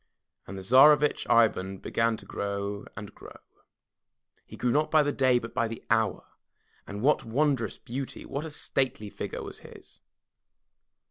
And 0.47 0.57
the 0.57 0.63
Tsarevitch 0.63 1.27
Ivan 1.29 1.77
began 1.77 2.17
to 2.17 2.25
grow 2.25 2.85
and 2.97 3.13
grow. 3.13 3.37
He 4.47 4.57
grew 4.57 4.71
not 4.71 4.89
by 4.89 5.03
the 5.03 5.11
day, 5.11 5.37
but 5.37 5.53
by 5.53 5.67
the 5.67 5.85
hour, 5.91 6.25
and 6.87 7.03
what 7.03 7.23
wondrous 7.23 7.77
beauty, 7.77 8.25
what 8.25 8.43
a 8.43 8.49
stately 8.49 9.11
figure 9.11 9.43
was 9.43 9.59
his. 9.59 9.99